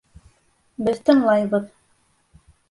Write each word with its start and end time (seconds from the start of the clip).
Беҙ 0.87 0.97
тыңлайбыҙ. 1.09 1.69